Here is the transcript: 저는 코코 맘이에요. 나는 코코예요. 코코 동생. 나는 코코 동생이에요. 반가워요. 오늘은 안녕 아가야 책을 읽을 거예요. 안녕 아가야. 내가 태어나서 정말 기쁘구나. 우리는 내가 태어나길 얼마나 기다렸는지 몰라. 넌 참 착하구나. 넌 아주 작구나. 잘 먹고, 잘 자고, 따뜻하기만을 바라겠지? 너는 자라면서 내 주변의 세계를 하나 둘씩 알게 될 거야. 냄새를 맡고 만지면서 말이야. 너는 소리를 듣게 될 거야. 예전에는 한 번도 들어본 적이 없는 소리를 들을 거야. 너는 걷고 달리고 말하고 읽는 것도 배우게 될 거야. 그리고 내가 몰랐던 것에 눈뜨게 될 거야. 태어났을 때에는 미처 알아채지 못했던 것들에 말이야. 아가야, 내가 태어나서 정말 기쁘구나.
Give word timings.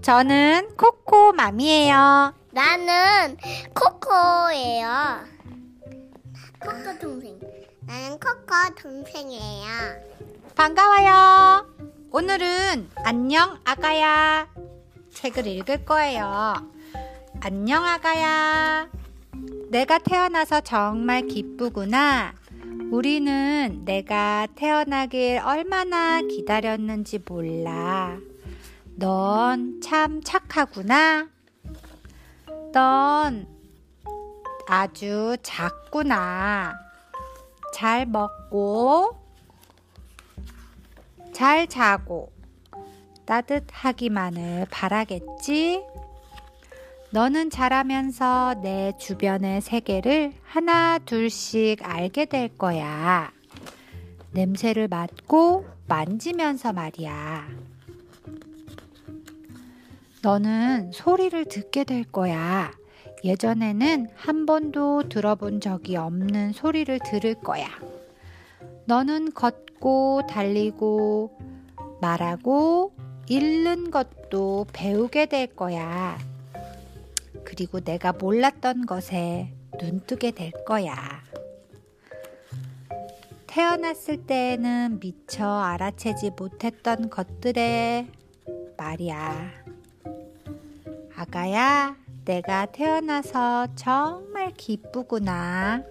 저는 0.00 0.70
코코 0.74 1.32
맘이에요. 1.32 2.32
나는 2.52 3.36
코코예요. 3.74 4.88
코코 6.58 6.98
동생. 6.98 7.38
나는 7.82 8.18
코코 8.18 8.74
동생이에요. 8.80 9.68
반가워요. 10.56 11.66
오늘은 12.10 12.88
안녕 13.04 13.58
아가야 13.66 14.48
책을 15.12 15.46
읽을 15.46 15.84
거예요. 15.84 16.54
안녕 17.40 17.84
아가야. 17.84 18.88
내가 19.70 19.98
태어나서 19.98 20.62
정말 20.62 21.26
기쁘구나. 21.26 22.32
우리는 22.90 23.82
내가 23.84 24.46
태어나길 24.54 25.42
얼마나 25.44 26.22
기다렸는지 26.22 27.20
몰라. 27.26 28.16
넌 28.98 29.80
참 29.80 30.20
착하구나. 30.24 31.28
넌 32.72 33.46
아주 34.66 35.36
작구나. 35.40 36.74
잘 37.72 38.06
먹고, 38.06 39.16
잘 41.32 41.68
자고, 41.68 42.32
따뜻하기만을 43.24 44.66
바라겠지? 44.68 45.84
너는 47.10 47.50
자라면서 47.50 48.56
내 48.62 48.92
주변의 48.98 49.60
세계를 49.60 50.32
하나 50.42 50.98
둘씩 50.98 51.88
알게 51.88 52.24
될 52.24 52.58
거야. 52.58 53.30
냄새를 54.32 54.88
맡고 54.88 55.66
만지면서 55.86 56.72
말이야. 56.72 57.77
너는 60.22 60.90
소리를 60.92 61.44
듣게 61.44 61.84
될 61.84 62.04
거야. 62.04 62.72
예전에는 63.24 64.08
한 64.14 64.46
번도 64.46 65.08
들어본 65.08 65.60
적이 65.60 65.96
없는 65.96 66.52
소리를 66.52 66.98
들을 67.04 67.34
거야. 67.34 67.68
너는 68.86 69.32
걷고 69.32 70.22
달리고 70.28 71.38
말하고 72.00 72.92
읽는 73.28 73.90
것도 73.90 74.66
배우게 74.72 75.26
될 75.26 75.46
거야. 75.48 76.18
그리고 77.44 77.80
내가 77.80 78.12
몰랐던 78.12 78.86
것에 78.86 79.52
눈뜨게 79.80 80.32
될 80.32 80.50
거야. 80.64 80.96
태어났을 83.46 84.26
때에는 84.26 84.98
미처 85.00 85.46
알아채지 85.46 86.30
못했던 86.36 87.10
것들에 87.10 88.06
말이야. 88.76 89.67
아가야, 91.20 91.96
내가 92.24 92.66
태어나서 92.66 93.66
정말 93.74 94.52
기쁘구나. 94.56 95.82